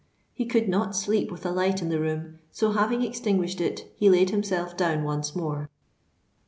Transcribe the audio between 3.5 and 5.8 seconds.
it, he laid himself down once more.